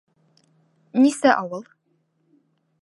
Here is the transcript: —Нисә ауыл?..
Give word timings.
—Нисә 1.03 1.37
ауыл?.. 1.43 1.65